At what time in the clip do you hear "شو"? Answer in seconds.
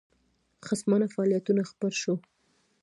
2.01-2.13